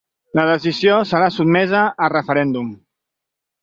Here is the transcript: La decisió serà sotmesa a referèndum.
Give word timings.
La 0.39 0.45
decisió 0.51 0.95
serà 1.11 1.29
sotmesa 1.37 1.85
a 2.09 2.13
referèndum. 2.19 2.77